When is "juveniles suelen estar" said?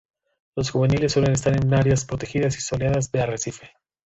0.71-1.55